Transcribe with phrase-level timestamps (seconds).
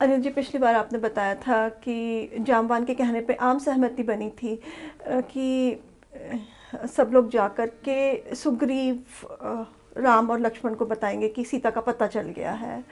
[0.00, 4.28] अनिल जी, पिछली बार आपने बताया था कि जामवान के कहने पे आम सहमति बनी
[4.30, 4.60] थी
[5.08, 5.80] कि
[6.96, 9.04] सब लोग जाकर के सुग्रीव
[9.98, 12.82] राम और लक्ष्मण को बताएँगे कि सीता का पता चल गया है।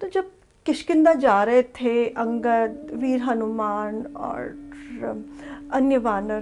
[0.00, 0.30] तो जब
[0.66, 4.40] किशकिंदा जा रहे थे, अंगद, वीर हनुमान और
[5.72, 6.40] अन्य वानर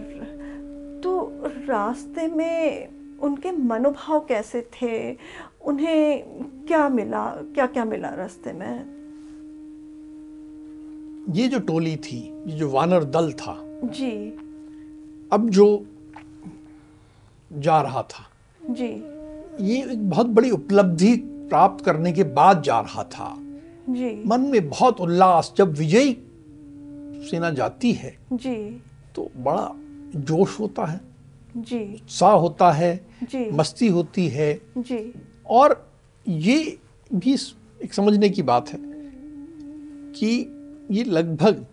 [1.05, 1.29] तो
[1.69, 5.16] रास्ते में उनके मनोभाव कैसे थे?
[5.62, 6.23] उन्हें
[6.69, 9.00] क्या मिला क्या क्या मिला रास्ते में?
[11.29, 14.10] ये जो टोली थी ये जो वानर दल था जी।
[15.33, 15.87] अब जो
[17.52, 18.30] जा रहा था
[18.71, 19.04] जी।
[19.66, 23.37] ये एक बहुत बड़ी उपलब्धि प्राप्त करने के बाद जा रहा था।
[23.90, 26.12] जी। मन में बहुत उल्लास जब विजयी
[27.30, 28.82] सेना जाती है जी।
[29.15, 29.77] तो बड़ा
[30.16, 31.01] जोश होता है
[31.57, 35.15] जी। उत्साह होता है जी। मस्ती होती है। जी।
[35.46, 35.90] और
[36.29, 36.79] ये
[37.15, 37.34] भी
[37.84, 38.79] एक समझने की बात है
[40.12, 40.57] कि
[40.91, 41.66] ये लगभग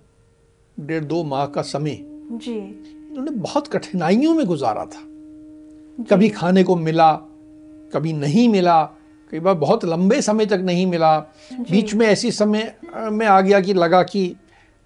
[0.79, 1.97] डेढ़ दो माह का समय
[2.31, 2.55] जी।
[3.11, 5.01] इन्होंने बहुत कठिनाइयों में गुजारा था।
[6.03, 7.13] कभी खाने को मिला
[7.93, 8.83] कभी नहीं मिला
[9.31, 11.19] कई बार बहुत लंबे समय तक नहीं मिला।
[11.53, 14.35] बीच में ऐसी समय में आ गया कि लगा कि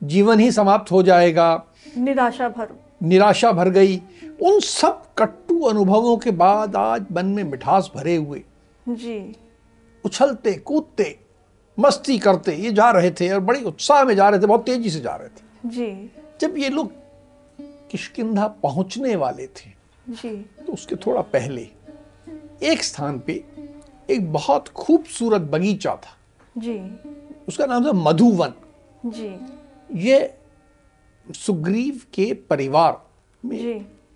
[0.03, 1.63] जीवन ही समाप्त हो जाएगा।
[1.97, 2.67] निराशा भर।
[3.03, 4.01] निराशा भर गई।
[4.41, 8.43] उन सब कट्टू अनुभवों के बाद आज मन में मिठास भरे हुए।
[8.89, 9.35] जी।
[10.05, 11.19] उछलते कूदते
[11.81, 14.89] मस्ती करते ये जा रहे थे और बड़ी उत्साह में जा रहे थे बहुत तेज़ी
[14.89, 16.91] से जा रहे थे। जी। जब ये लोग
[17.91, 19.69] किष्किंधा पहुँचने वाले थे
[20.09, 21.67] जी। तो उसके थोड़ा पहले
[22.63, 23.43] एक स्थान पे
[24.09, 26.17] एक बहुत खूबसूरत बगीचा था।
[26.57, 26.79] जी।
[27.47, 28.53] उसका नाम था मधुवन।
[29.05, 29.35] जी।
[29.99, 30.33] ये
[31.35, 33.01] सुग्रीव के परिवार
[33.45, 33.73] में जी।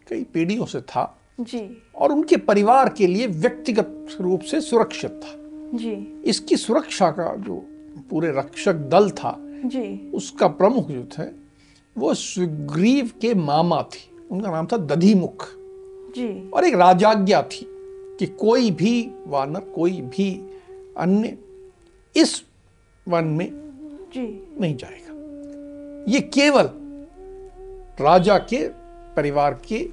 [0.09, 5.33] कई पीढ़ियों से था जी। और उनके परिवार के लिए व्यक्तिगत रूप से सुरक्षित था।
[5.75, 7.65] जी। इसकी सुरक्षा का जो
[8.09, 11.23] पूरे रक्षक दल था जी। उसका प्रमुख जो थे
[11.97, 15.47] वो सुग्रीव के मामा थे। उनका नाम था दधिमुख।
[16.15, 17.65] जी। और एक राजाज्ञा थी
[18.19, 20.49] कि कोई भी वानर कोई भी
[20.97, 21.37] अन्य
[22.15, 22.43] इस
[23.07, 23.49] वन में
[24.13, 26.69] जी। नहीं जाएगा। ये केवल
[28.03, 28.67] राजा के
[29.15, 29.89] परिवार के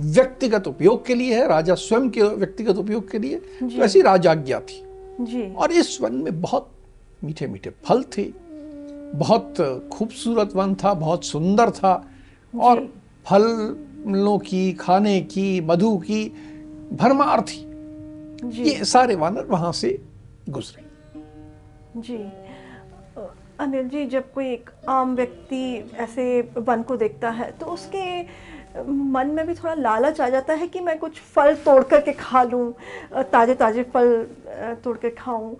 [0.00, 4.60] व्यक्तिगत उपयोग के लिए है राजा स्वयं के व्यक्तिगत उपयोग के लिए। तो ऐसी राजाज्ञा
[4.60, 4.84] थी।
[5.20, 6.70] जी। और इस वन में बहुत
[7.24, 8.24] मीठे मीठे फल थे।
[9.14, 9.54] बहुत
[9.92, 11.94] खूबसूरत वन था बहुत सुंदर था।
[12.54, 12.80] और
[13.26, 16.24] फलों की खाने की मधु की
[16.92, 17.60] भरमार थी।
[18.44, 19.98] जी। ये सारे वानर वहाँ से
[20.48, 20.82] गुजरे।
[22.00, 22.18] जी।
[23.60, 26.24] अनिल जी जब कोई एक आम व्यक्ति ऐसे
[26.58, 28.22] वन को देखता है तो उसके
[28.82, 32.42] मन में भी थोड़ा लालच आ जाता है कि मैं कुछ फल तोड़ करके खा
[32.42, 32.72] लूँ
[33.32, 34.26] ताजे ताजे फल
[34.72, 35.54] तोड़ के खाऊं।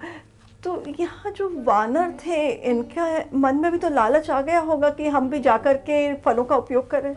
[0.65, 5.09] तो यहाँ जो वानर थे इनका मन में भी तो लालच आ गया होगा कि
[5.09, 7.17] हम भी जाकर के फलों का उपयोग करें।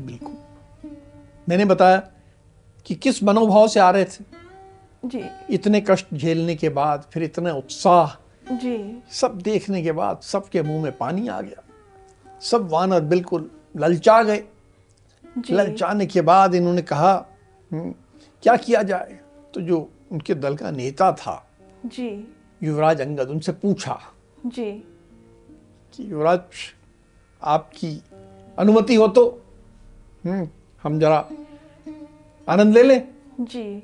[0.00, 0.34] बिल्कुल।
[1.48, 2.08] मैंने बताया
[2.86, 4.24] कि किस मनोभाव से आ रहे थे।
[5.04, 8.20] जी। इतने कष्ट झेलने के बाद फिर इतने उत्साह
[8.54, 11.64] जी। सब देखने के बाद सबके मुँह में पानी आ गया।
[12.40, 14.44] सब वानर बिल्कुल ललचा गए।
[15.50, 17.26] ललचाने के बाद इन्होंने कहा
[17.72, 17.94] "हम्म,
[18.42, 19.18] क्या किया जाए?
[19.54, 21.50] तो जो उनके दल का नेता था।
[21.86, 22.08] जी।
[22.62, 24.00] युवराज अंगद उनसे पूछा
[24.46, 24.70] जी।
[25.94, 26.40] कि युवराज
[27.42, 28.02] आपकी
[28.58, 29.42] अनुमति हो तो
[30.26, 30.48] हम्म,
[30.82, 31.28] हम जरा
[32.48, 33.08] आनंद ले लें।
[33.40, 33.82] जी।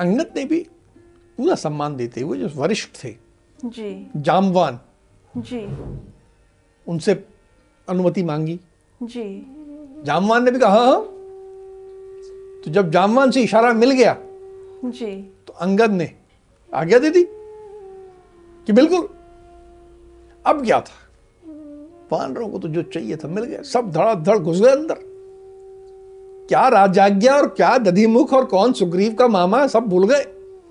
[0.00, 0.60] अंगद ने भी
[1.38, 3.16] पूरा सम्मान देते हुए जो वरिष्ठ थे
[3.64, 4.80] जी। जामवान
[5.36, 5.64] जी।
[6.86, 7.24] उनसे
[7.88, 8.60] अनुमति मांगी।
[9.02, 9.24] जी।
[10.04, 11.00] जामवान ने भी कहा हाँ हाँ।
[12.64, 14.16] तो जब जामवान से इशारा मिल गया
[14.84, 16.10] जी। तो अंगद ने
[16.74, 17.22] आज्ञा दे दी
[18.66, 19.08] कि बिल्कुल।
[20.46, 20.94] अब क्या था?
[22.12, 24.96] वानरों को तो जो चाहिए था मिल गया। सब धड़ाधड़ घुस गए अंदर।
[26.48, 30.24] क्या राजाज्ञा और क्या दधिमुख और कौन सुग्रीव का मामा सब भूल गए।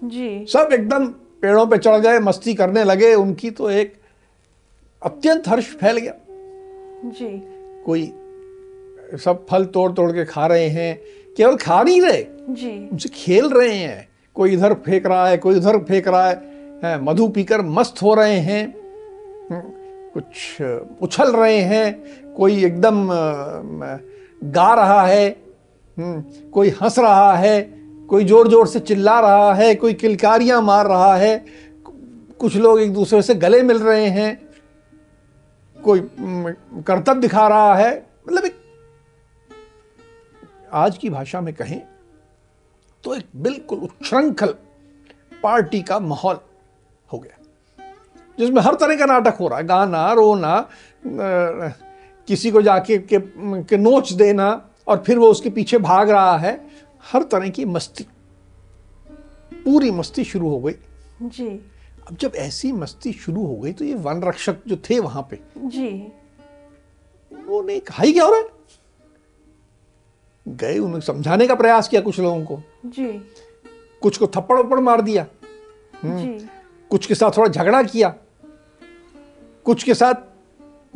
[0.03, 1.07] जी। सब एकदम
[1.41, 3.93] पेड़ों पे चढ़ गए मस्ती करने लगे। उनकी तो एक
[5.03, 6.13] अत्यंत हर्ष फैल गया।
[7.05, 7.43] जी।
[7.85, 8.13] कोई
[9.17, 11.01] सब फल तोड़ तोड़ के खा रहे हैं
[11.37, 15.55] केवल खा नहीं रहे। जी। उनसे खेल रहे हैं। कोई इधर फेंक रहा है कोई
[15.55, 16.35] उधर फेंक रहा है।
[16.83, 18.75] हैं, मधु पीकर मस्त हो रहे हैं।
[19.51, 19.61] हम्म,
[20.13, 20.61] कुछ
[21.01, 23.07] उछल रहे हैं। कोई एकदम
[24.43, 25.27] गा रहा है।
[25.97, 27.61] हम्म, कोई हंस रहा है।
[28.09, 31.45] कोई ज़ोर ज़ोर से चिल्ला रहा है। कोई किलकारियाँ मार रहा है।
[32.39, 34.49] कुछ लोग एक दूसरे से गले मिल रहे हैं।
[35.83, 38.04] कोई हम्म, करतब दिखा रहा है।
[40.73, 41.81] आज की भाषा में कहें
[43.03, 44.55] तो एक बिल्कुल उच्छृंखल
[45.43, 46.37] पार्टी का माहौल
[47.09, 47.43] हो गया
[48.37, 50.69] जिसमें हर तरह का नाटक हो रहा है। गाना रोना
[52.27, 53.19] किसी को जाके के,
[53.63, 54.49] के नोच देना
[54.87, 56.59] और फिर वो उसके पीछे भाग रहा है
[57.03, 58.05] हर तरह की मस्ती
[59.53, 60.73] पूरी मस्ती शुरू हो गई।
[61.21, 61.47] जी।
[62.07, 65.39] अब जब ऐसी मस्ती शुरू हो गई तो ये वन रक्षक जो थे वहाँ पे
[65.57, 65.87] जी।
[67.31, 68.47] उन्होंने कहा ही क्या हो रहा है
[70.47, 73.31] गए उन्होंने समझाने का प्रयास किया कुछ लोगों को। जी।
[74.01, 75.25] कुछ को थप्पड़ उप्पड़ मार दिया।
[76.05, 76.49] जी।
[76.89, 78.15] कुछ के साथ थोड़ा झगड़ा किया।
[79.65, 80.13] कुछ के साथ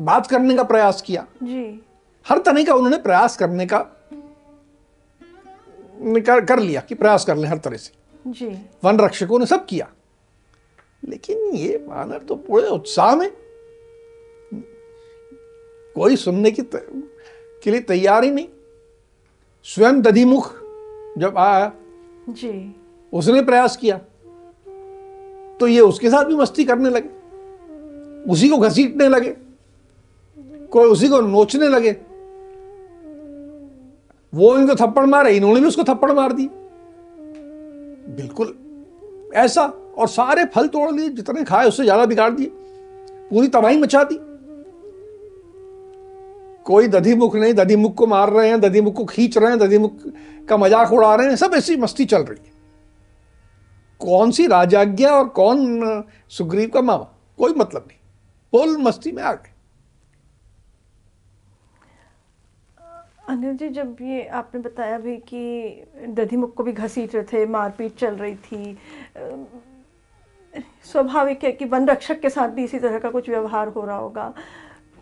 [0.01, 1.81] बात करने का प्रयास किया। जी।
[2.27, 3.79] हर तरह का उन्होंने प्रयास करने का
[6.01, 7.91] कर, कर लिया कि प्रयास कर ले हर तरह से।
[8.27, 9.91] जी। वन रक्षकों ने सब किया।
[11.07, 13.31] लेकिन ये वानर तो पूरे उत्साह में
[15.95, 16.61] कोई सुनने की
[17.63, 18.47] के लिए तैयार ही नहीं।
[19.65, 20.53] स्वयं दधिमुख
[21.17, 21.71] जब आया
[22.29, 22.75] जी।
[23.13, 23.97] उसने प्रयास किया।
[25.59, 27.09] तो ये उसके साथ भी मस्ती करने लगे।
[28.31, 29.35] उसी को घसीटने लगे।
[30.71, 31.91] कोई उसी को नोचने लगे।
[34.33, 36.49] वो इनको थप्पड़ मारे इन्होंने भी उसको थप्पड़ मार दी
[38.11, 38.53] बिल्कुल
[39.35, 39.63] ऐसा
[39.97, 42.51] और सारे फल तोड़ लिए जितने खाए उससे ज़्यादा बिगाड़ दिए।
[43.29, 44.15] पूरी तबाही मचा दी।
[46.69, 49.93] कोई दधिमुख नहीं, दधिमुख को मार रहे हैं, दधिमुख को खींच रहे हैं, दधिमुख
[50.49, 52.57] का मज़ाक उड़ा रहे हैं, सब ऐसी मस्ती चल रही है।
[54.01, 57.07] कौन सी राजाज्ञा और कौन सुग्रीव का मामा?
[57.39, 57.97] कोई मतलब नहीं।
[58.53, 59.53] फुल मस्ती में आ गए।
[63.29, 67.95] अनिल जी, जब ये आपने बताया भी कि दधिमुख को भी घसीट रहे थे, मारपीट
[67.95, 68.77] चल रही थी
[70.83, 73.97] स्वाभाविक है कि वन रक्षक के साथ भी इसी तरह का कुछ व्यवहार हो रहा
[73.97, 74.33] होगा।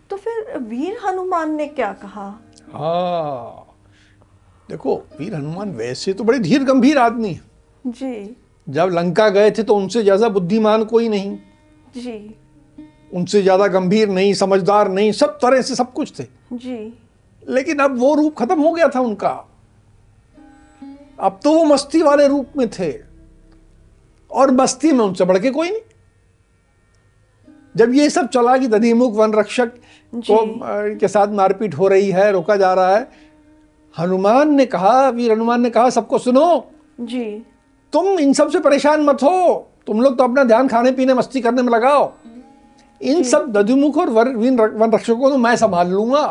[0.10, 2.28] तो फिर वीर हनुमान ने क्या कहा?
[2.74, 3.64] हाँ।
[4.70, 7.42] देखो वीर हनुमान वैसे तो बड़े धीर गंभीर आदमी है।
[7.86, 8.36] जी।
[8.68, 11.38] जब लंका गए थे तो उनसे ज़्यादा बुद्धिमान कोई नहीं।
[11.96, 12.36] जी।
[13.14, 16.24] उनसे ज़्यादा गंभीर नहीं समझदार नहीं सब तरह से सब कुछ थे।
[16.54, 16.94] जी।
[17.44, 19.30] लेकिन अब वो रूप खत्म हो गया था उनका।
[21.20, 22.92] अब तो वो मस्ती वाले रूप में थे।
[24.32, 25.82] और मस्ती में उनसे बढ़ के कोई नहीं।
[27.78, 29.72] जब ये सब चला कि दधिमुख वन रक्षक
[30.14, 30.38] को
[31.00, 33.08] के साथ मारपीट हो रही है रोका जा रहा है
[33.96, 36.72] हनुमान ने कहा वीर हनुमान ने कहा सबको सुनो।
[37.02, 37.26] जी।
[37.94, 41.62] तुम इन सबसे परेशान मत हो। तुम लोग तो अपना ध्यान खाने पीने मस्ती करने
[41.62, 42.12] में लगाओ।
[43.02, 46.26] इन सब दधिमुख और वन रक्षकों को तो मैं संभाल लूँगा।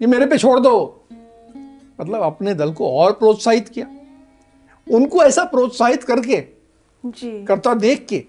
[0.00, 1.06] ये मेरे पे छोड़ दो।
[2.00, 3.86] मतलब अपने दल को और प्रोत्साहित किया।
[4.86, 6.36] उनको ऐसा प्रोत्साहित करके
[7.04, 8.24] जी। करता देख के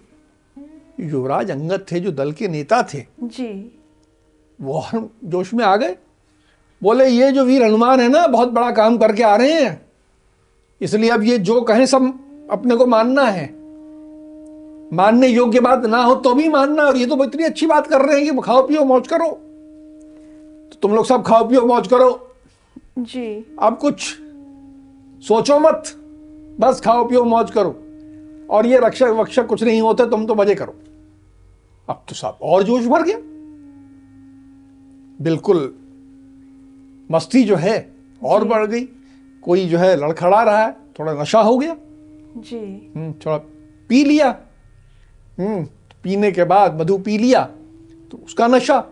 [0.99, 3.49] युवराज अंगद थे जो दल के नेता थे। जी।
[4.61, 4.83] वो
[5.23, 5.95] जोश में आ गए।
[6.81, 9.81] बोले ये जो वीर हनुमान है ना बहुत बड़ा काम करके आ रहे हैं।
[10.81, 12.13] इसलिए अब ये जो कहें सब
[12.51, 13.45] अपने को मानना है।
[14.94, 18.01] मानने योग्य बात ना हो तो भी मानना और ये तो इतनी अच्छी बात कर
[18.01, 19.27] रहे हैं कि खाओ पियो मौज करो।
[20.72, 22.36] तो तुम लोग सब खाओ पियो मौज करो।
[23.00, 24.01] जी। अब कुछ
[25.27, 25.83] सोचो मत।
[26.60, 27.69] बस खाओ पियो मौज करो।
[28.50, 30.75] और ये रक्षक वक्षक कुछ नहीं होते तुम तो मज़े करो।
[31.89, 33.18] अब तो साहब और जोश भर गया।
[35.20, 35.74] बिल्कुल
[37.12, 37.77] मस्ती जो है
[38.22, 38.84] और बढ़ गई।
[39.44, 41.75] कोई जो है लड़खड़ा रहा है थोड़ा नशा हो गया।
[42.38, 42.58] जी।
[42.96, 43.38] हम्म, थोड़ा
[43.89, 44.30] पी लिया।
[45.39, 45.63] हम्म
[46.04, 47.44] पीने के बाद मधु पी लिया
[48.12, 48.84] तो उसका नशा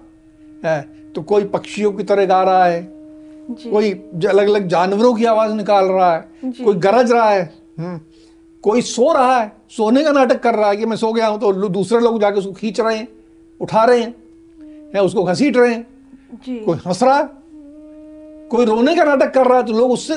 [0.66, 0.82] है
[1.14, 3.92] तो कोई पक्षियों की तरह गा रहा है। जी। कोई
[4.30, 7.44] अलग अलग जानवरों की आवाज़ निकाल रहा है। कोई गरज रहा है।
[7.80, 8.00] हम्म,
[8.66, 11.40] कोई सो रहा है सोने का नाटक कर रहा है कि मैं सो गया हूँ
[11.40, 13.08] तो दूसरे लोग जाके उसको खींच रहे हैं
[13.60, 17.30] उठा रहे हैं या उसको घसीट रहे हैं। जी। कोई हंस रहा है?
[18.50, 20.16] कोई रोने का नाटक कर रहा है तो लोग उससे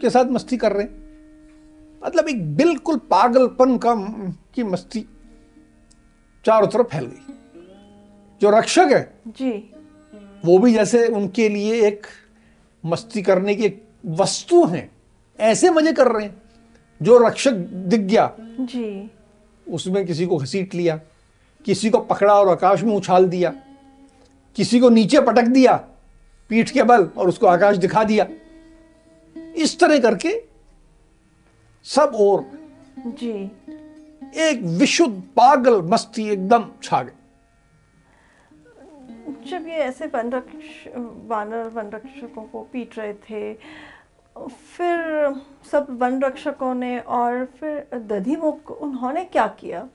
[0.00, 3.94] के साथ मस्ती कर रहे हैं। मतलब एक बिल्कुल पागलपन का
[4.54, 5.06] की मस्ती
[6.44, 7.34] चारों तरफ़ फैल गई।
[8.40, 9.52] जो रक्षक है जी।
[10.44, 12.06] वो भी जैसे उनके लिए एक
[12.84, 14.90] मस्ती करने की एक वस्तु है
[15.38, 16.42] ऐसे मज़े कर रहे हैं।
[17.00, 17.52] जो रक्षक
[17.90, 19.10] दिख गया जी।
[19.66, 21.00] उसमें किसी को घसीट लिया
[21.66, 23.52] किसी को पकड़ा और आकाश में उछाल दिया
[24.56, 25.76] किसी को नीचे पटक दिया
[26.50, 28.26] पीठ के बल और उसको आकाश दिखा दिया।
[29.56, 30.32] इस तरह करके
[31.86, 32.44] सब और
[33.06, 33.32] जी।
[34.40, 37.12] एक विशुद्ध पागल मस्ती एकदम छा गई।
[39.50, 40.86] जब ये ऐसे वन रक्ष
[41.28, 43.52] वानर वन रक्षकों को पीट रहे थे
[44.36, 45.34] फिर
[45.72, 49.88] सब वन रक्षकों ने और फिर दधिमुख उन्होंने क्या किया?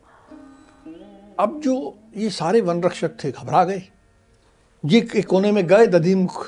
[1.40, 3.82] अब जो ये सारे वन रक्षक थे घबरा गए।
[4.84, 6.46] ये एक कोने में गए दधिमुख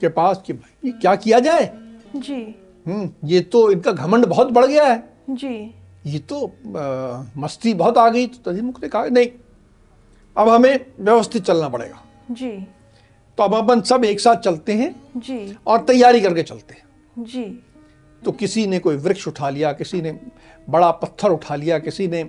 [0.00, 1.70] के पास कि भाई ये क्या किया जाए?
[2.16, 2.40] जी।
[2.86, 5.74] हम्म ये तो इनका घमंड बहुत बढ़ गया है। जी।
[6.06, 9.28] ये तो आ, मस्ती बहुत आ गई। तो दधिमुख ने कहा नहीं
[10.36, 12.50] अब हमें व्यवस्थित चलना पड़ेगा। जी।
[13.38, 16.82] तो अब अपन सब एक साथ चलते हैं जी। और तैयारी करके चलते हैं।
[17.18, 17.44] जी।
[18.22, 20.12] तो किसी ने कोई वृक्ष उठा लिया किसी ने
[20.70, 22.28] बड़ा पत्थर उठा लिया किसी ने आ,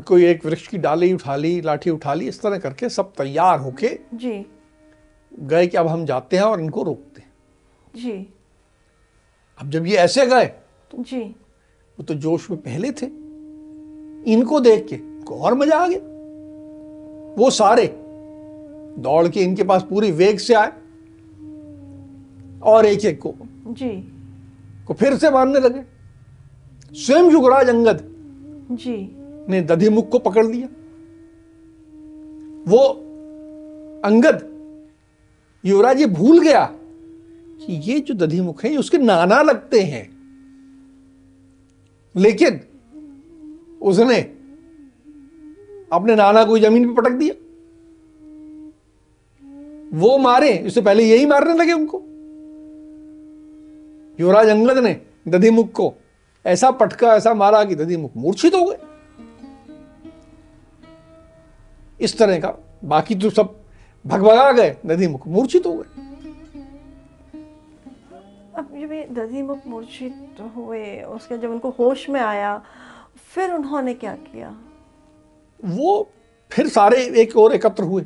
[0.00, 3.58] कोई एक वृक्ष की डाली उठा ली लाठी उठा ली इस तरह करके सब तैयार
[3.58, 4.46] होके जी।
[5.32, 7.32] गए कि अब हम जाते हैं और इनको रोकते हैं।
[7.96, 8.12] जी।
[9.60, 10.46] अब जब ये ऐसे गए
[10.90, 11.20] तो जी।
[11.98, 13.06] वो तो जोश में पहले थे।
[14.32, 15.98] इनको देख के और मज़ा आ गया।
[17.38, 17.86] वो सारे
[18.98, 20.72] दौड़ के इनके पास पूरी वेग से आए।
[22.62, 23.34] और एक एक को
[23.66, 24.12] जी।
[24.86, 25.82] को फिर से मारने लगे।
[26.94, 28.00] स्वयं युगराज अंगद
[28.72, 29.16] जी।
[29.48, 30.68] ने दधिमुख को पकड़ लिया।
[32.70, 32.88] वो
[34.04, 34.50] अंगद
[35.64, 36.74] युवराज ये भूल गया
[37.66, 40.20] कि ये जो दधिमुख है ये उसके नाना लगते हैं।
[42.16, 42.60] लेकिन
[43.82, 44.20] उसने
[45.92, 47.34] अपने नाना को ज़मीन पे पटक दिया।
[49.98, 52.02] वो मारे इससे पहले यही मारने लगे उनको।
[54.20, 55.92] युवराज अंगद ने दधिमुख को
[56.44, 58.78] ऐसा पटका ऐसा मारा कि दधिमुख मूर्छित हो गए।
[62.00, 63.56] इस तरह का बाकी तो सब
[64.04, 66.08] भगभगा गए दधिमुख मूर्छित हो गए।
[68.56, 72.56] अब जब ये दधिमुख मूर्छित हुए उसके जब उनको होश में आया
[73.34, 74.54] फिर उन्होंने क्या किया?
[75.64, 76.10] वो
[76.52, 78.04] फिर सारे एक और एकत्र हुए।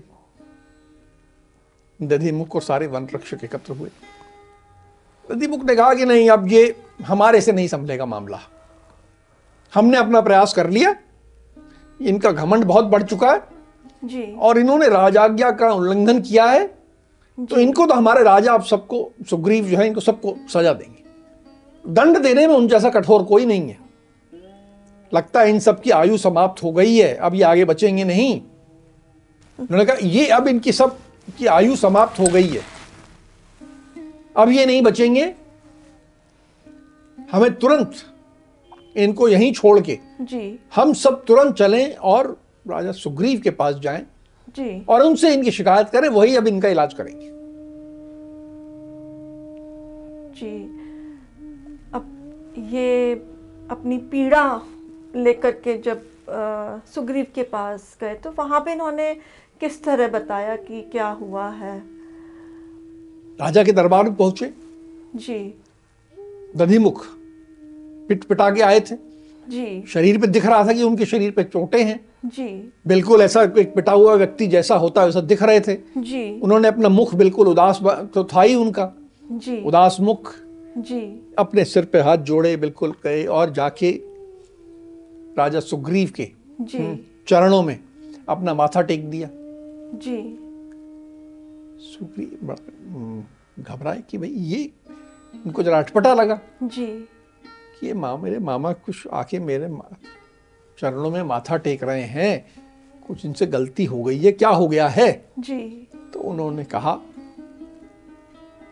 [2.01, 3.91] दधिमुख और सारे वन रक्षक एकत्र हुए।
[5.31, 8.41] दधिमुख ने कहा कि नहीं अब ये हमारे से नहीं संभलेगा मामला।
[9.75, 10.95] हमने अपना प्रयास कर लिया।
[12.03, 13.43] इनका घमंड बहुत बढ़ चुका है।
[14.05, 16.67] जी। और इन्होंने राजाज्ञा का उल्लंघन किया है।
[17.39, 21.03] तो इनको तो हमारे राजा आप सबको सुग्रीव जो है इनको सबको सजा देंगे।
[21.89, 23.79] दंड देने में उन जैसा कठोर कोई नहीं है।
[25.15, 28.41] लगता है इन सबकी आयु समाप्त हो गई है अब ये आगे बचेंगे नहीं।
[29.61, 30.99] उन्होंने कहा ये अब इनकी सब
[31.39, 32.74] की आयु समाप्त हो गई है।
[34.37, 35.35] अब ये नहीं बचेंगे।
[37.33, 37.93] हमें तुरंत
[38.97, 42.37] इनको यहीं छोड़ के जी। हम सब तुरंत चलें और
[42.69, 44.07] राजा सुग्रीव के पास जाएँ
[44.57, 47.27] जी। और उनसे इनकी शिकायत करें वही अब इनका इलाज करेंगे।
[50.39, 50.57] जी।
[51.95, 52.11] अब
[52.73, 53.13] ये
[53.71, 54.45] अपनी पीड़ा
[55.17, 59.15] लेकर के जब अ, सुग्रीव के पास गए तो वहाँ पे इन्होंने
[59.61, 61.79] किस तरह बताया कि क्या हुआ है?
[63.41, 64.53] राजा के दरबार में पहुँचे।
[65.17, 65.55] जी।
[66.57, 67.07] दधिमुख
[68.09, 68.95] पिट पिटा के आए थे।
[69.51, 73.43] जी। शरीर पे दिख रहा था कि उनके शरीर पे चोटें हैं। जी। बिल्कुल ऐसा
[73.43, 77.15] एक पिटा हुआ व्यक्ति जैसा होता है वैसा दिख रहे थे। जी। उन्होंने अपना मुख
[77.15, 77.81] बिल्कुल उदास
[78.15, 78.93] तो था ही उनका।
[79.33, 80.35] जी। उदास मुख।
[80.79, 83.91] जी। अपने सिर पे हाथ जोड़े बिल्कुल गए और जाके
[85.39, 86.29] राजा सुग्रीव के
[86.61, 87.81] जी। चरणों में
[88.29, 89.29] अपना माथा टेक दिया।
[89.99, 90.44] जी।
[91.93, 93.25] हम्म,
[93.63, 94.63] घबराए कि भाई ये
[95.47, 96.87] इनको जरा अटपटा लगा जी।
[97.81, 99.69] कि ये माँ मेरे मामा कुछ आके मेरे
[100.79, 102.47] चरणों में माथा टेक रहे हैं
[103.07, 105.31] कुछ इनसे गलती हो गई है क्या हो गया है?
[105.39, 107.01] जी। तो उन्होंने कहा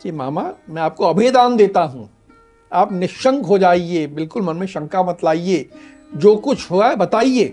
[0.02, 2.10] कि मामा मैं आपको अभेदान देता हूँ
[2.72, 5.68] आप निशंक हो जाइए बिल्कुल मन में शंका मत लाइए
[6.16, 7.44] जो कुछ हुआ है बताइए।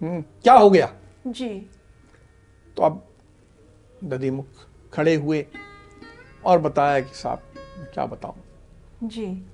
[0.00, 0.92] हम्म, क्या हो गया?
[1.26, 1.48] जी।
[2.76, 3.07] तो अब
[4.04, 4.46] दधिमुख
[4.92, 5.46] खड़े हुए
[6.46, 7.42] और बताया कि साहब
[7.94, 8.34] क्या बताऊँ?
[9.04, 9.46] जी।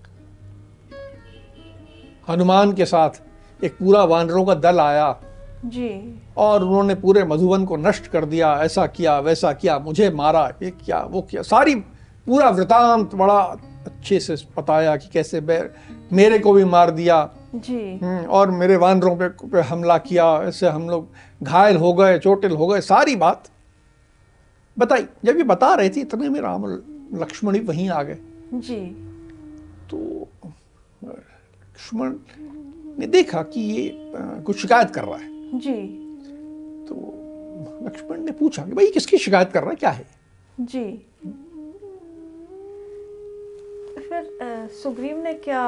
[2.29, 5.17] हनुमान के साथ एक पूरा वानरों का दल आया
[5.65, 10.53] जी। और उन्होंने पूरे मधुबन को नष्ट कर दिया ऐसा किया वैसा किया मुझे मारा
[10.63, 11.75] ये किया वो किया सारी
[12.27, 13.39] पूरा वृतांत बड़ा
[13.87, 15.41] अच्छे से बताया कि कैसे
[16.13, 20.69] मेरे को भी मार दिया। जी। हम्म, और मेरे वानरों पे, पे हमला किया ऐसे
[20.69, 21.09] हम लोग
[21.43, 23.45] घायल हो गए चोटिल हो गए सारी बात
[24.79, 26.65] बताई जब ये बता रहे थे इतने में राम
[27.15, 28.19] लक्ष्मण भी वहीं आ गए।
[28.55, 28.81] जी।
[29.91, 30.29] तो
[31.05, 32.15] लक्ष्मण
[32.99, 33.93] ने देखा कि ये
[34.43, 35.75] कुछ शिकायत कर रहा है। जी।
[36.89, 36.95] तो
[37.87, 39.77] लक्ष्मण ने पूछा कि भाई किसकी शिकायत कर रहा है?
[39.77, 40.07] क्या है?
[40.61, 40.85] जी।
[43.99, 45.65] फिर सुग्रीव ने क्या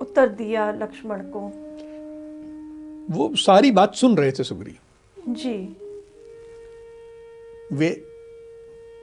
[0.00, 1.40] उत्तर दिया लक्ष्मण को?
[3.10, 5.76] वो सारी बात सुन रहे थे सुग्रीव। जी।
[7.72, 8.04] वे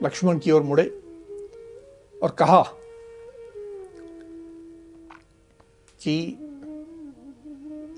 [0.02, 0.84] लक्ष्मण की ओर मुड़े
[2.22, 2.62] और कहा
[6.04, 6.38] कि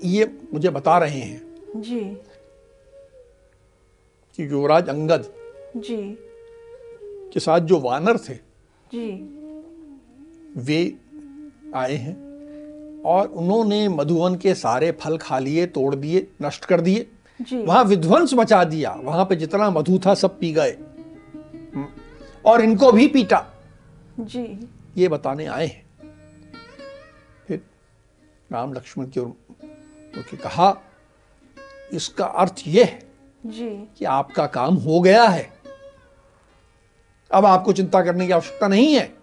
[0.03, 1.41] ये मुझे बता रहे हैं
[1.75, 1.99] जी।
[4.35, 5.33] कि युवराज अंगद
[5.77, 6.17] जी।
[7.33, 8.35] के साथ जो वानर थे
[8.93, 9.11] जी।
[10.57, 10.95] वे
[11.75, 12.33] आए हैं
[13.01, 17.07] और उन्होंने मधुवन के सारे फल खा लिए तोड़ दिए नष्ट कर दिए।
[17.53, 20.71] वहाँ विध्वंस मचा दिया। वहाँ पे जितना मधु था सब पी गए।
[21.75, 21.87] हम्म।
[22.45, 23.45] और इनको भी पीटा।
[24.19, 25.85] जी। ये बताने आए हैं।
[27.47, 27.61] फिर
[28.51, 30.77] राम लक्ष्मण की ओर उनके कहा
[31.93, 33.11] इसका अर्थ यह है
[33.45, 35.53] जी। कि आपका काम हो गया है।
[37.31, 39.13] अब आपको चिंता करने की आवश्यकता नहीं है।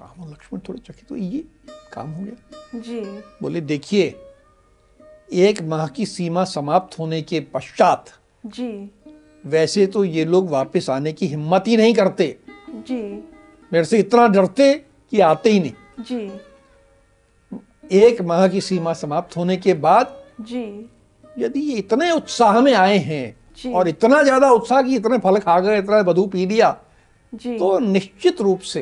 [0.00, 1.44] राम और लक्ष्मण थोड़े चकित हुए। ये
[1.92, 3.00] काम हो गया। जी।
[3.42, 4.22] बोले देखिए
[5.28, 8.10] एक माह की सीमा समाप्त होने के पश्चात
[8.46, 8.90] जी।
[9.44, 12.36] वैसे तो ये लोग वापस आने की हिम्मत ही नहीं करते।
[12.68, 13.02] जी।
[13.72, 14.72] मेरे से इतना डरते
[15.12, 16.40] कि आते ही नहीं। जी।
[17.98, 20.90] एक माह की सीमा समाप्त होने के बाद जी।
[21.38, 25.38] यदि ये इतने उत्साह में आए जी। हैं और इतना ज़्यादा उत्साह कि इतने फल
[25.38, 26.76] खा गए इतना मधु पी लिया
[27.32, 28.80] जी। तो निश्चित रूप से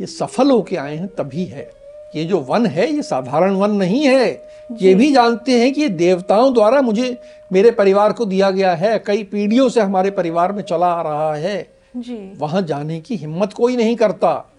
[0.00, 1.70] ये सफल होके आए हैं तभी है।
[2.16, 5.88] ये जो वन है ये साधारण वन नहीं है। ये भी जानते हैं कि ये
[5.88, 7.18] देवताओं द्वारा मुझे
[7.52, 11.34] मेरे परिवार को दिया गया है। कई पीढ़ियों से हमारे परिवार में चला आ रहा
[11.34, 14.52] है। जी। वहाँ जाने की हिम्मत कोई नहीं करता।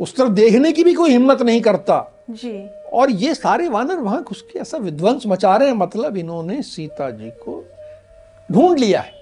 [0.00, 4.22] उस तरफ़ देखने की भी कोई हिम्मत नहीं करता। जी। और ये सारे वानर वहाँ
[4.22, 7.64] घुस के ऐसा विध्वंस मचा रहे हैं। मतलब इन्होंने सीता जी को
[8.52, 9.12] ढूंढ लिया है।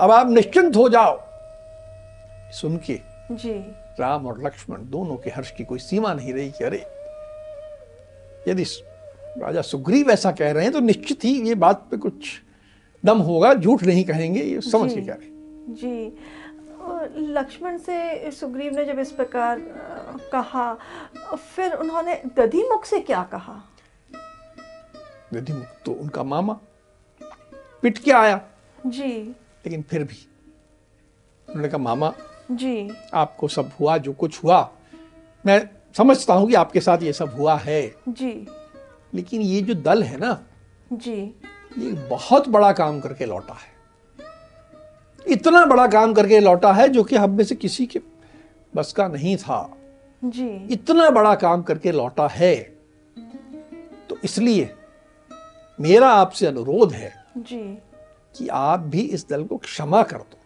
[0.00, 1.20] अब आप निश्चिंत हो जाओ।
[2.52, 3.00] सुन के।
[3.32, 6.78] जी। राम और लक्ष्मण दोनों के हर्ष की कोई सीमा नहीं रही कि अरे
[8.48, 8.64] यदि
[9.38, 12.28] राजा सुग्रीव ऐसा कह रहे हैं तो निश्चित ही ये बात पे कुछ
[13.04, 16.18] दम होगा झूठ नहीं कहेंगे ये समझ के। कह रहे जी।
[17.32, 19.60] लक्ष्मण से सुग्रीव ने जब इस प्रकार
[20.32, 20.72] कहा
[21.34, 23.60] फिर उन्होंने दधिमुख से क्या कहा?
[25.34, 26.58] दधिमुख तो उनका मामा
[27.82, 28.40] पिट के आया।
[28.86, 29.12] जी।
[29.66, 30.26] लेकिन फिर भी
[31.48, 32.12] उन्होंने कहा मामा
[32.50, 34.70] जी। आपको सब हुआ जो कुछ हुआ।
[35.46, 38.48] मैं समझता हूँ कि आपके साथ ये सब हुआ है। जी।
[39.14, 40.46] लेकिन ये जो दल है ना
[40.92, 41.34] जी।
[41.78, 43.74] ये बहुत बड़ा काम करके लौटा है।
[45.26, 48.00] इतना बड़ा काम करके लौटा है जो कि हम में से किसी के
[48.74, 49.76] बस का नहीं था।
[50.24, 52.56] जी। इतना बड़ा काम करके लौटा है।
[54.08, 54.74] तो इसलिए
[55.80, 57.78] मेरा आपसे अनुरोध है जी।
[58.38, 60.38] कि आप भी इस दल को क्षमा कर दो।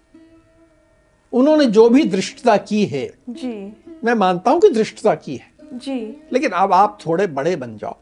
[1.32, 3.52] उन्होंने जो भी दृष्टता की है जी।
[4.04, 6.00] मैं मानता हूँ कि दृष्टता की है। जी।
[6.32, 7.96] लेकिन अब आप थोड़े बड़े बन जाओ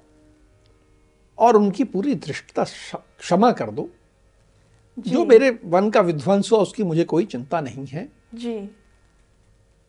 [1.39, 3.89] और उनकी पूरी दृष्टता क्षमा कर दो।
[4.99, 8.69] जो मेरे वन का विध्वंस हुआ उसकी मुझे कोई चिंता नहीं है। जी।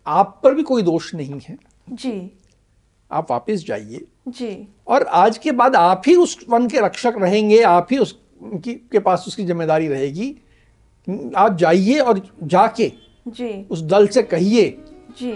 [0.05, 1.57] आप पर भी कोई दोष नहीं है।
[1.89, 2.31] जी।
[3.11, 7.61] आप वापस जाइए। जी। और आज के बाद आप ही उस वन के रक्षक रहेंगे
[7.61, 10.35] आप ही उसकी के पास उसकी ज़िम्मेदारी रहेगी।
[11.35, 12.91] आप जाइए और जाके
[13.29, 14.69] जी। उस दल से कहिए
[15.19, 15.31] जी।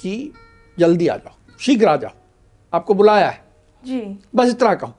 [0.00, 0.32] कि
[0.78, 2.12] जल्दी आ जाओ शीघ्र आ जाओ
[2.72, 3.44] आपको बुलाया है।
[3.84, 4.00] जी।
[4.34, 4.94] बस इतना कहो।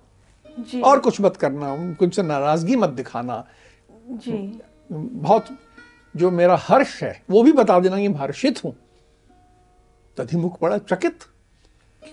[0.62, 3.44] जी। और कुछ मत करना उनसे नाराज़गी मत दिखाना।
[4.10, 4.60] जी।
[4.92, 5.46] बहुत
[6.16, 8.76] जो मेरा हर्ष है वो भी बता देना कि मैं हर्षित हूँ।
[10.18, 11.24] तधिमुख बड़ा चकित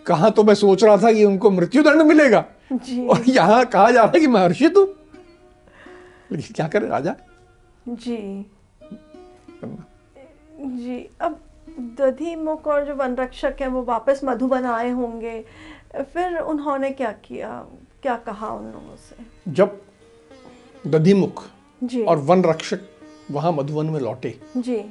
[0.06, 4.02] कहा तो मैं सोच रहा था कि उनको मृत्युदंड मिलेगा। जी। और यहाँ कहा जा
[4.02, 4.86] रहा है कि मैं हर्षित हूँ।
[6.32, 7.14] क्या करे राजा?
[7.88, 8.16] जी।
[9.66, 11.40] जी अब
[11.98, 15.44] दधिमुख और जो वन रक्षक हैं वो वापस मधुबन आए होंगे।
[15.94, 17.66] फिर उन्होंने क्या किया?
[18.02, 19.24] क्या कहा उन लोगों से?
[19.52, 19.80] जब
[20.86, 21.44] दधिमुख
[21.82, 22.80] जी। और वन रक्षक
[23.30, 24.84] वहाँ मधुवन में लौटे जी।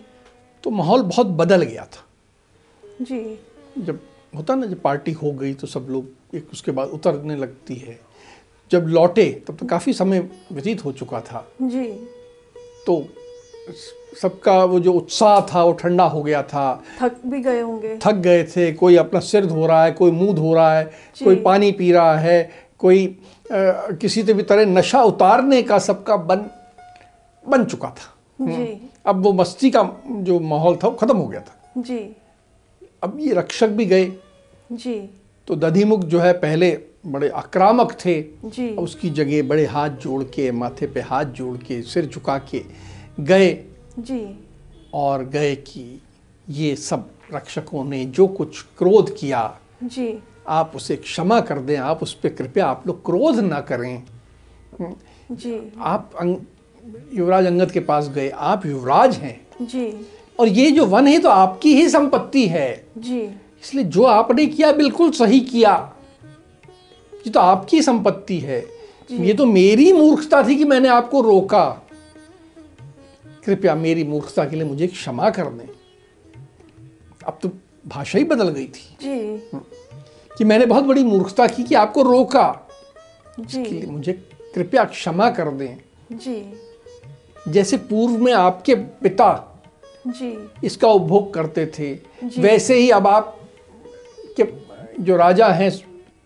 [0.64, 2.06] तो माहौल बहुत बदल गया था।
[3.02, 3.40] जी।
[3.78, 4.00] जब
[4.36, 8.00] होता ना जब पार्टी हो गई तो सब लोग एक उसके बाद उतरने लगती है।
[8.72, 10.20] जब लौटे तब तो काफ़ी समय
[10.52, 11.92] व्यतीत हो चुका था। जी।
[12.88, 13.00] तो
[14.22, 18.16] सबका वो जो उत्साह था वो ठंडा हो गया था। थक भी गए होंगे। थक
[18.16, 20.84] गए थे कोई अपना सिर धो रहा है कोई मुँह धो रहा है
[21.24, 23.56] कोई पानी पी रहा है कोई अ,
[24.02, 26.46] किसी भी तरह नशा उतारने का सबका बन
[27.46, 31.40] बन चुका था। जी। अब वो मस्ती का जो माहौल था वो खत्म हो गया
[31.40, 31.98] था। जी।
[33.04, 34.06] अब ये रक्षक भी गए।
[34.72, 34.96] जी।
[35.48, 36.72] तो दधिमुख जो है पहले
[37.06, 41.82] बड़े आक्रामक थे। जी। उसकी जगह बड़े हाथ जोड़ के माथे पे हाथ जोड़ के
[41.82, 42.64] सिर झुका के
[43.20, 43.52] गए।
[44.00, 44.40] जी।
[44.94, 46.02] और गए कि
[46.50, 52.04] ये सब रक्षकों ने जो कुछ क्रोध किया जी। आप उसे क्षमा कर दें आप
[52.04, 54.04] उस पर कृपया आप लोग क्रोध ना करें।
[55.32, 56.38] जी। आप अंग,
[57.14, 60.08] युवराज अंगद के पास गए आप युवराज हैं। जी।
[60.40, 63.22] और ये जो वन है तो आपकी ही संपत्ति है। जी।
[63.64, 65.94] इसलिए जो आपने किया बिल्कुल सही किया।
[67.14, 68.66] ये तो आपकी संपत्ति है।
[69.12, 71.83] ये तो मेरी मूर्खता थी कि मैंने आपको रोका।
[73.46, 75.68] कृपया मेरी मूर्खता के लिए मुझे क्षमा कर दें।
[77.28, 77.52] अब तो
[77.88, 79.42] भाषा ही बदल गई थी। जी।
[80.38, 82.68] कि मैंने बहुत बड़ी मूर्खता की कि आपको रोका।
[83.40, 84.14] जी। मुझे
[84.56, 85.78] कृपया क्षमा कर दें।
[86.12, 86.54] जी।
[87.48, 89.62] जैसे पूर्व में आपके पिता
[90.08, 93.40] जी। इसका उपभोग करते थे जी। वैसे ही अब आप
[94.40, 94.44] के
[95.04, 95.72] जो राजा हैं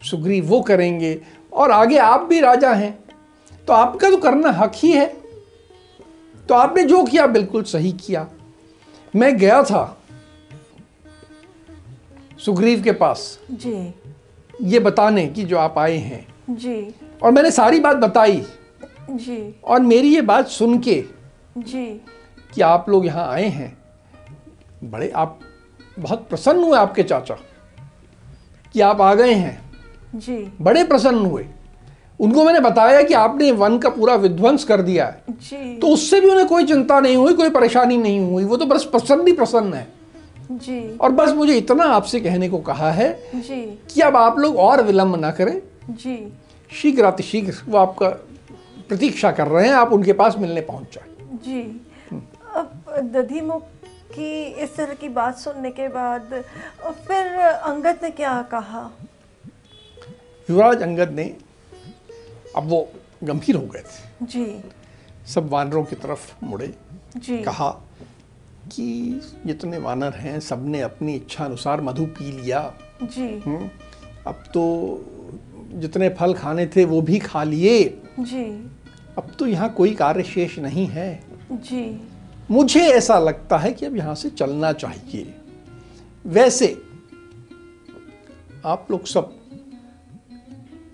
[0.03, 1.21] सुग्रीव वो करेंगे।
[1.53, 2.99] और आगे आप भी राजा हैं।
[3.67, 5.16] तो आपका तो करना हक ही है।
[6.49, 8.27] तो आपने जो किया बिल्कुल सही किया।
[9.15, 9.97] मैं गया था
[12.39, 13.93] सुग्रीव के पास। जी।
[14.61, 18.45] ये बताने कि जो आप आए हैं। जी। और मैंने सारी बात बताई।
[19.11, 21.05] जी। और मेरी ये बात सुन के
[21.57, 22.01] जी।
[22.53, 23.77] कि आप लोग यहाँ आए हैं
[24.83, 25.39] बड़े आप
[25.99, 27.35] बहुत प्रसन्न हुए आपके चाचा
[28.73, 29.71] कि आप आ गए हैं।
[30.15, 31.45] जी। बड़े प्रसन्न हुए।
[32.19, 36.21] उनको मैंने बताया कि आपने वन का पूरा विध्वंस कर दिया है। जी। तो उससे
[36.21, 39.33] भी उन्हें कोई चिंता नहीं हुई कोई परेशानी नहीं हुई। वो तो बस प्रसन्न ही
[39.33, 39.87] प्रसन्न है।
[40.51, 43.61] जी। और बस मुझे इतना आपसे कहने को कहा है जी।
[43.93, 46.17] कि अब आप लोग और विलंब ना करें। जी।
[46.71, 48.09] शीघ्र अतिशीघ्र वो आपका
[48.89, 51.61] प्रतीक्षा कर रहे हैं आप उनके पास मिलने पहुँच जाए। जी।
[52.55, 53.63] अब दधीमुख
[54.11, 56.43] की इस तरह की बात सुनने के बाद
[57.07, 58.89] फिर अंगद ने क्या कहा?
[60.49, 61.23] युवराज अंगद ने
[62.57, 62.89] अब वो
[63.23, 64.63] गंभीर हो गए थे। जी।
[65.27, 66.73] सब वानरों की तरफ़ मुड़े।
[67.17, 67.69] जी। कहा
[68.71, 73.69] कि जितने वानर हैं सबने अपनी इच्छा अनुसार मधु पी लिया। जी। हम्म,
[74.27, 74.63] अब तो
[75.73, 78.71] जितने फल खाने थे वो भी खा लिए। जी।
[79.17, 82.07] अब तो यहाँ कोई कार्य शेष नहीं है। जी।
[82.51, 85.35] मुझे ऐसा लगता है कि अब यहाँ से चलना चाहिए।
[86.25, 86.81] वैसे
[88.65, 89.36] आप लोग सब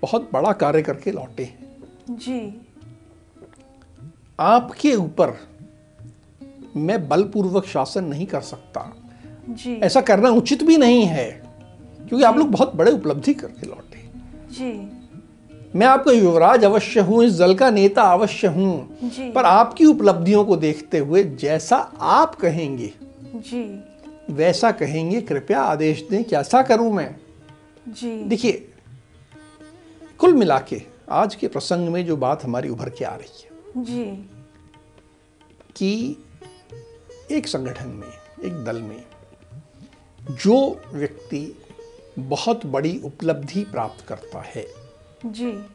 [0.04, 2.40] बहुत बड़ा कार्य करके लौटे हैं। जी।
[4.40, 5.38] आपके ऊपर
[6.76, 8.92] मैं बलपूर्वक शासन नहीं कर सकता।
[9.50, 11.30] जी। ऐसा करना उचित भी नहीं है
[12.10, 14.02] क्योंकि आप लोग बहुत बड़े उपलब्धि करके लौटे
[14.52, 14.72] जी।
[15.76, 20.44] मैं आपका युवराज अवश्य हूँ इस दल का नेता अवश्य हूँ जी। पर आपकी उपलब्धियों
[20.46, 22.92] को देखते हुए जैसा आप कहेंगे
[23.36, 23.64] जी।
[24.30, 27.16] वैसा कहेंगे। कृपया आदेश दें कैसा करूँ मैं।
[27.88, 28.70] जी। देखिए
[30.24, 33.84] कुल मिला के आज के प्रसंग में जो बात हमारी उभर के आ रही है।
[33.84, 34.30] जी।
[35.76, 36.18] कि
[37.32, 38.08] एक संगठन में
[38.44, 39.06] एक दल में
[40.32, 41.62] जो व्यक्ति
[42.20, 44.68] बहुत बड़ी उपलब्धि प्राप्त करता है
[45.26, 45.66] जी।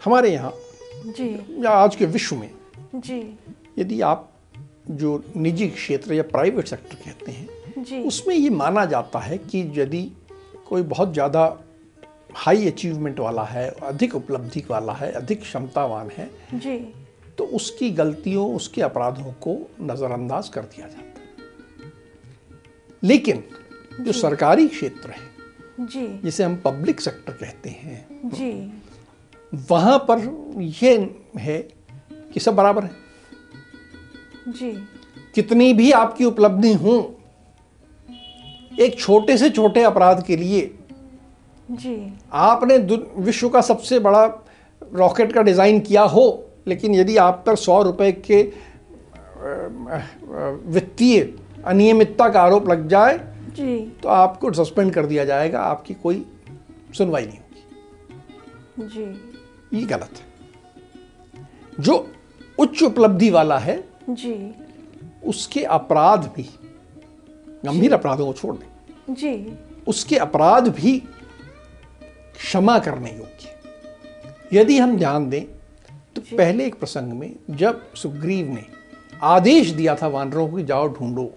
[0.06, 0.54] हमारे यहाँ
[0.94, 2.56] जी। या आज के विश्व में
[2.96, 3.40] जी।
[3.78, 4.34] यदि आप
[4.90, 9.62] जो निजी क्षेत्र या प्राइवेट सेक्टर कहते हैं जी। उसमें ये माना जाता है कि
[9.76, 10.04] यदि
[10.70, 11.44] कोई बहुत ज़्यादा
[12.36, 16.78] हाई अचीवमेंट वाला है अधिक उपलब्धि वाला है अधिक क्षमतावान है जी।
[17.38, 21.92] तो उसकी गलतियों उसके अपराधों को नज़रअंदाज कर दिया जाता है।
[23.04, 23.44] लेकिन
[24.02, 25.30] जो सरकारी क्षेत्र है
[25.88, 28.52] जी। जिसे हम पब्लिक सेक्टर कहते हैं जी।
[29.70, 30.20] वहाँ पर
[30.82, 31.58] यह है
[32.34, 32.92] कि सब बराबर है।
[34.48, 34.72] जी।
[35.36, 36.94] कितनी भी आपकी उपलब्धि हो
[38.80, 40.62] एक छोटे से छोटे अपराध के लिए
[41.70, 42.78] जी। आपने
[43.18, 44.26] विश्व का सबसे बड़ा
[44.82, 46.24] रॉकेट का डिज़ाइन किया हो
[46.68, 48.42] लेकिन यदि आप पर सौ रुपए के
[50.72, 51.22] वित्तीय
[51.66, 53.18] अनियमितता का आरोप लग जाए
[53.56, 56.26] जी। तो आपको सस्पेंड कर दिया जाएगा आपकी कोई
[56.98, 61.48] सुनवाई नहीं होगी। जी। ये गलत है।
[61.80, 61.96] जो
[62.60, 64.36] उच्च उपलब्धि वाला है जी।
[65.26, 66.50] उसके अपराध भी
[67.66, 70.98] गंभीर अपराधों को छोड़ दें जी। उसके अपराध भी
[72.38, 75.44] क्षमा करने योग्य। यदि हम ध्यान दें
[76.16, 78.64] तो पहले एक प्रसंग में जब सुग्रीव ने
[79.24, 81.32] आदेश दिया था वानरों को जाओ ढूंढो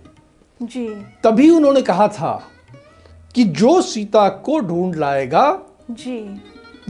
[0.61, 0.89] जी।
[1.25, 2.33] तभी उन्होंने कहा था
[3.35, 5.47] कि जो सीता को ढूंढ लाएगा
[5.91, 6.19] जी।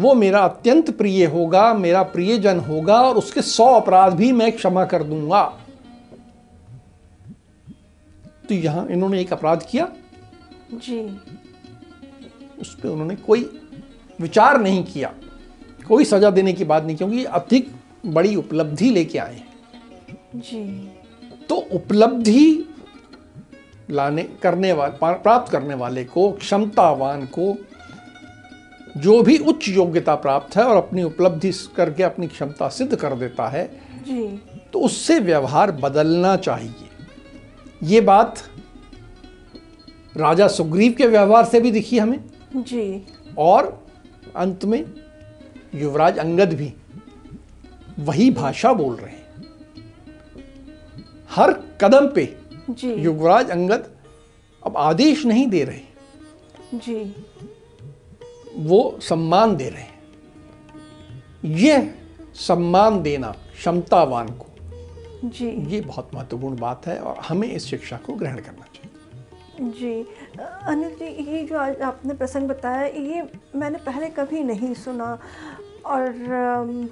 [0.01, 4.85] वो मेरा अत्यंत प्रिय होगा मेरा प्रियजन होगा और उसके सौ अपराध भी मैं क्षमा
[4.85, 5.42] कर दूँगा।
[8.48, 9.88] तो यहाँ इन्होंने एक अपराध किया।
[10.74, 11.00] जी।
[12.61, 13.42] उस पर उन्होंने कोई
[14.20, 15.12] विचार नहीं किया।
[15.88, 17.70] कोई सजा देने की बात नहीं क्योंकि अधिक
[18.07, 19.48] बड़ी उपलब्धि लेके आए हैं।
[20.37, 20.90] जी।
[21.48, 22.68] तो उपलब्धि
[23.90, 27.54] लाने करने वाले प्राप्त करने वाले को क्षमतावान को
[28.96, 33.48] जो भी उच्च योग्यता प्राप्त है और अपनी उपलब्धि करके अपनी क्षमता सिद्ध कर देता
[33.48, 33.66] है
[34.07, 34.26] जी।
[34.72, 36.88] तो उससे व्यवहार बदलना चाहिए।
[37.85, 38.42] ये बात
[40.16, 42.25] राजा सुग्रीव के व्यवहार से भी दिखी हमें।
[42.57, 43.07] जी।
[43.38, 43.87] और
[44.37, 44.85] अंत में
[45.75, 46.75] युवराज अंगद भी
[47.99, 49.25] वही भाषा बोल रहे हैं।
[51.31, 52.38] हर कदम पे
[52.70, 53.90] जी। युवराज अंगद
[54.66, 55.81] अब आदेश नहीं दे रहे।
[56.75, 57.14] जी।
[58.57, 60.03] वो सम्मान दे रहे हैं।
[61.44, 61.94] यह
[62.35, 64.47] सम्मान देना क्षमतावान को
[65.25, 70.07] जी। ये बहुत महत्वपूर्ण बात है और हमें इस शिक्षा को ग्रहण करना चाहिए। जी।
[70.41, 75.19] अनिल जी ये जो आज आपने प्रसंग बताया ये मैंने पहले कभी नहीं सुना
[75.87, 76.89] और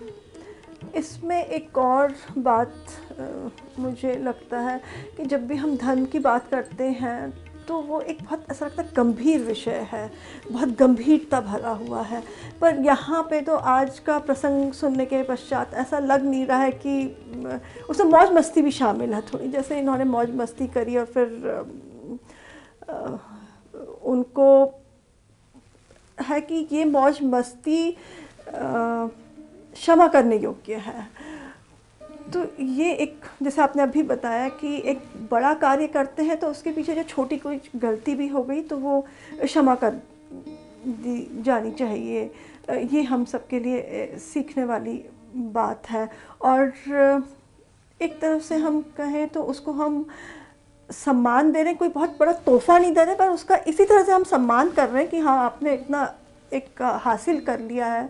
[0.97, 2.75] इसमें एक और बात
[3.79, 4.81] मुझे लगता है
[5.17, 7.33] कि जब भी हम धर्म की बात करते हैं
[7.69, 10.11] तो वो एक बहुत, ऐसा लगता है गंभीर विषय है,
[10.51, 12.23] बहुत गंभीरता भरा हुआ है।
[12.61, 16.71] पर यहाँ पे तो आज का प्रसंग सुनने के पश्चात ऐसा लग नहीं रहा है
[16.87, 17.05] कि
[17.91, 21.27] उसमें मौज मस्ती भी शामिल है थोड़ी, जैसे इन्होंने मौज मस्ती करी और फिर
[24.05, 24.49] उनको
[26.19, 27.91] है कि ये मौज मस्ती
[29.75, 31.09] क्षमा करने योग्य है।
[32.33, 36.71] तो ये एक, जैसे आपने अभी बताया कि एक बड़ा कार्य करते हैं तो उसके
[36.73, 39.01] पीछे जो छोटी कोई गलती भी हो गई तो वो
[39.43, 40.01] क्षमा कर
[40.87, 42.31] दी जानी चाहिए।
[42.71, 44.95] ये हम सबके लिए सीखने वाली
[45.37, 46.09] बात है।
[46.43, 46.73] और
[48.01, 50.05] एक तरफ़ से हम कहें तो उसको हम
[50.91, 54.03] सम्मान दे रहे हैं, कोई बहुत बड़ा तोहफा नहीं दे रहे, पर उसका इसी तरह
[54.03, 56.13] से हम सम्मान कर रहे हैं कि हाँ आपने इतना
[56.53, 58.09] एक हासिल कर लिया है,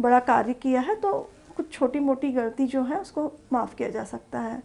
[0.00, 4.04] बड़ा कार्य किया है तो कुछ छोटी मोटी गलती जो है, उसको माफ़ किया जा
[4.04, 4.62] सकता है।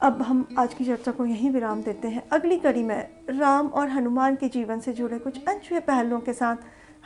[0.00, 3.88] अब हम आज की चर्चा को यहीं विराम देते हैं। अगली कड़ी में राम और
[3.88, 6.56] हनुमान के जीवन से जुड़े कुछ अनछुए पहलुओं के साथ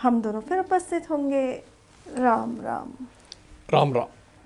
[0.02, 1.62] हम दोनों फिर उपस्थित होंगे।
[2.14, 3.06] राम राम।
[3.70, 4.06] राम राम।